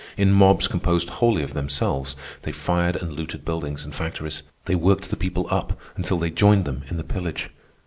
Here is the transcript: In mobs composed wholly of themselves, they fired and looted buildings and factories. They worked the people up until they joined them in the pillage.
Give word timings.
In 0.17 0.33
mobs 0.33 0.67
composed 0.67 1.09
wholly 1.09 1.43
of 1.43 1.53
themselves, 1.53 2.15
they 2.41 2.51
fired 2.51 2.95
and 2.95 3.11
looted 3.13 3.45
buildings 3.45 3.85
and 3.85 3.93
factories. 3.93 4.41
They 4.65 4.73
worked 4.73 5.11
the 5.11 5.15
people 5.15 5.45
up 5.51 5.79
until 5.95 6.17
they 6.17 6.31
joined 6.31 6.65
them 6.65 6.81
in 6.89 6.97
the 6.97 7.03
pillage. 7.03 7.51